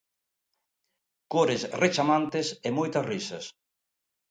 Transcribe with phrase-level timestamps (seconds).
[1.33, 3.45] Cores rechamantes e moitas risas.